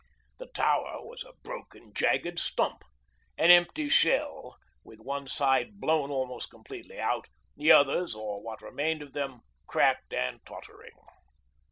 The 0.39 0.47
tower 0.47 1.05
was 1.05 1.23
a 1.23 1.33
broken, 1.43 1.93
jagged, 1.93 2.39
stump 2.39 2.81
an 3.37 3.51
empty 3.51 3.87
shell, 3.87 4.57
with 4.83 4.99
one 4.99 5.27
side 5.27 5.79
blown 5.79 6.09
almost 6.09 6.49
completely 6.49 6.99
out; 6.99 7.27
the 7.55 7.71
others, 7.71 8.15
or 8.15 8.41
what 8.41 8.63
remained 8.63 9.03
of 9.03 9.13
them, 9.13 9.41
cracked 9.67 10.11
and 10.11 10.43
tottering. 10.43 10.97